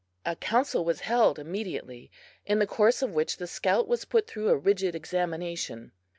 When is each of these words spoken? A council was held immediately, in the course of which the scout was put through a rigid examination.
A 0.25 0.35
council 0.35 0.83
was 0.83 1.01
held 1.01 1.37
immediately, 1.37 2.09
in 2.43 2.57
the 2.57 2.65
course 2.65 3.03
of 3.03 3.13
which 3.13 3.37
the 3.37 3.45
scout 3.45 3.87
was 3.87 4.03
put 4.03 4.25
through 4.25 4.49
a 4.49 4.57
rigid 4.57 4.95
examination. 4.95 5.91